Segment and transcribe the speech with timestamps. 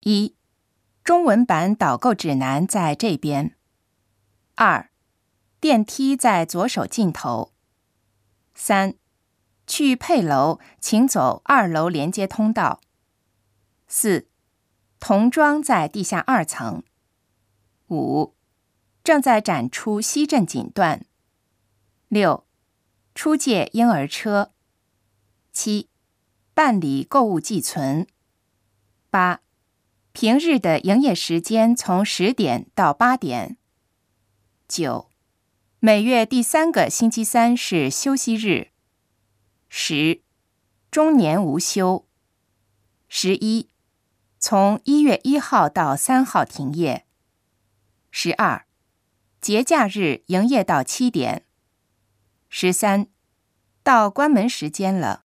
[0.00, 0.34] 一、
[1.04, 3.56] 中文版导购指南在这边。
[4.54, 4.90] 二、
[5.60, 7.52] 电梯在左手尽头。
[8.54, 8.94] 三、
[9.66, 12.80] 去配楼，请走二楼连接通道。
[13.88, 14.28] 四、
[14.98, 16.82] 童装在地下二层。
[17.88, 18.34] 五、
[19.04, 21.02] 正在展出西镇锦缎。
[22.08, 22.46] 六、
[23.14, 24.52] 出借婴儿车。
[25.52, 25.90] 七、
[26.54, 28.06] 办理购物寄存。
[29.10, 29.40] 八、
[30.12, 33.56] 平日的营业时间从十点到八点。
[34.66, 35.10] 九、
[35.78, 38.70] 每月第三个星期三是休息日。
[39.68, 40.22] 十、
[40.90, 42.08] 终年无休。
[43.08, 43.68] 十一、
[44.38, 47.06] 从一月一号到三号停业。
[48.10, 48.66] 十二、
[49.40, 51.46] 节假日营业到七点。
[52.48, 53.06] 十三、
[53.84, 55.24] 到关门时间了。